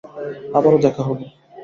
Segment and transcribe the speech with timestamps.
[0.53, 1.25] আবারো দেখা হবে।